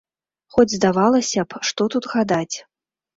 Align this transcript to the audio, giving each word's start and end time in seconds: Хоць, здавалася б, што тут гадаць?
Хоць, 0.53 0.71
здавалася 0.77 1.43
б, 1.51 1.59
што 1.69 1.87
тут 1.97 2.03
гадаць? 2.15 2.57